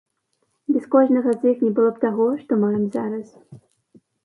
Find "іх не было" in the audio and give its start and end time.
1.51-1.91